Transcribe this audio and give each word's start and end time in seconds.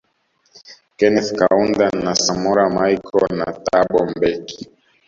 Keneth 0.97 1.31
Kaunda 1.39 1.87
na 2.03 2.13
Samora 2.23 2.65
Michael 2.75 3.23
na 3.39 3.47
Thabo 3.65 3.99
mbeki 4.15 4.61